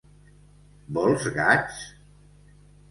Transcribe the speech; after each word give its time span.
Vols 0.97 1.29
gats? 1.39 1.85